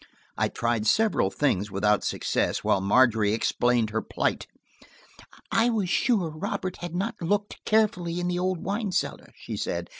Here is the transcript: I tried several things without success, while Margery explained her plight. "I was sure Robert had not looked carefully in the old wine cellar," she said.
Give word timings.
I 0.35 0.47
tried 0.47 0.87
several 0.87 1.29
things 1.29 1.69
without 1.69 2.03
success, 2.03 2.63
while 2.63 2.81
Margery 2.81 3.33
explained 3.33 3.91
her 3.91 4.01
plight. 4.01 4.47
"I 5.51 5.69
was 5.69 5.91
sure 5.91 6.29
Robert 6.31 6.77
had 6.77 6.95
not 6.95 7.21
looked 7.21 7.63
carefully 7.65 8.19
in 8.19 8.27
the 8.27 8.39
old 8.39 8.57
wine 8.63 8.91
cellar," 8.91 9.31
she 9.35 9.55
said. 9.55 9.89